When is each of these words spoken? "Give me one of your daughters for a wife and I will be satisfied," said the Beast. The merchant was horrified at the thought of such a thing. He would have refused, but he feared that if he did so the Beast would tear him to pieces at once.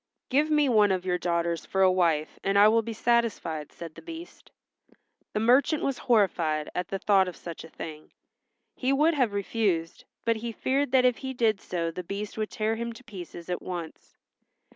"Give 0.29 0.49
me 0.49 0.67
one 0.67 0.91
of 0.91 1.05
your 1.05 1.19
daughters 1.19 1.63
for 1.63 1.83
a 1.83 1.91
wife 1.91 2.39
and 2.43 2.57
I 2.57 2.67
will 2.69 2.81
be 2.81 2.91
satisfied," 2.91 3.71
said 3.71 3.93
the 3.93 4.01
Beast. 4.01 4.49
The 5.33 5.39
merchant 5.39 5.83
was 5.83 5.99
horrified 5.99 6.71
at 6.73 6.87
the 6.87 6.97
thought 6.97 7.27
of 7.27 7.35
such 7.35 7.63
a 7.63 7.69
thing. 7.69 8.11
He 8.73 8.91
would 8.91 9.13
have 9.13 9.31
refused, 9.31 10.05
but 10.25 10.37
he 10.37 10.51
feared 10.53 10.91
that 10.91 11.05
if 11.05 11.17
he 11.17 11.35
did 11.35 11.61
so 11.61 11.91
the 11.91 12.03
Beast 12.03 12.35
would 12.35 12.49
tear 12.49 12.77
him 12.77 12.93
to 12.93 13.03
pieces 13.03 13.47
at 13.47 13.61
once. 13.61 14.17